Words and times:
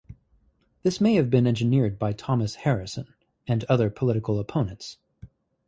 This 0.81 0.99
may 0.99 1.13
have 1.13 1.29
been 1.29 1.45
engineered 1.45 1.99
by 1.99 2.11
Thomas 2.13 2.55
Harrison 2.55 3.13
and 3.47 3.63
other 3.65 3.91
political 3.91 4.39
opponents. 4.39 4.97